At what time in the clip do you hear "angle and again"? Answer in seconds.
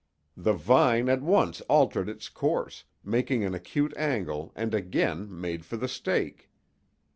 3.95-5.27